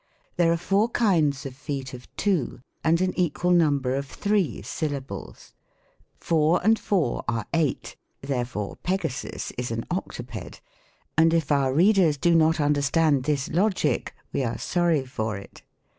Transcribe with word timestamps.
There 0.35 0.51
are 0.51 0.57
four 0.57 0.89
kinds 0.89 1.45
of 1.45 1.55
feet 1.55 1.93
of 1.93 2.07
two, 2.17 2.59
and 2.83 2.99
an 3.01 3.13
equal 3.15 3.51
number 3.51 3.93
of 3.93 4.07
three 4.07 4.63
syllables. 4.63 5.53
Four 6.19 6.59
and 6.63 6.79
four 6.79 7.23
are 7.27 7.45
eight: 7.53 7.95
therefore 8.19 8.77
Pegasus 8.77 9.51
is 9.59 9.69
an 9.69 9.83
octoped 9.91 10.53
j 10.55 10.59
and 11.19 11.35
if 11.35 11.51
our 11.51 11.71
readers 11.71 12.17
do 12.17 12.33
not 12.33 12.59
understand 12.59 13.25
this 13.25 13.47
logic, 13.49 14.15
we 14.33 14.43
are 14.43 14.57
sorry 14.57 15.05
for 15.05 15.37
it. 15.37 15.61